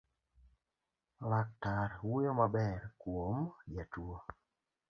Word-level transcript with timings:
Laktar 1.33 1.89
wuoyo 2.05 2.31
maber 2.39 2.81
kuom 3.01 3.37
jatuo 3.73 4.15